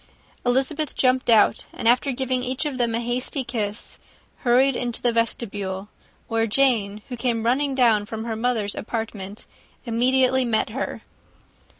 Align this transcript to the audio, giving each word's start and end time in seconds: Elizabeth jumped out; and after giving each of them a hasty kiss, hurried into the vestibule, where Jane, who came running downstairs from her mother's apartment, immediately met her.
Elizabeth 0.43 0.95
jumped 0.95 1.29
out; 1.29 1.67
and 1.71 1.87
after 1.87 2.11
giving 2.11 2.41
each 2.41 2.65
of 2.65 2.79
them 2.79 2.95
a 2.95 2.99
hasty 2.99 3.43
kiss, 3.43 3.99
hurried 4.37 4.75
into 4.75 4.99
the 4.99 5.11
vestibule, 5.11 5.89
where 6.27 6.47
Jane, 6.47 7.03
who 7.09 7.15
came 7.15 7.43
running 7.45 7.75
downstairs 7.75 8.09
from 8.09 8.25
her 8.25 8.35
mother's 8.35 8.73
apartment, 8.73 9.45
immediately 9.85 10.43
met 10.43 10.71
her. 10.71 11.03